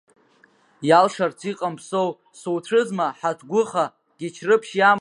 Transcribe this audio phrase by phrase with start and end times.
[0.89, 2.09] Иалшарц иҟам Ԥсоу,
[2.39, 3.85] суцәыӡуа, ҳагәҭыха
[4.19, 4.89] Гечрыԥшь иамаӡоуп.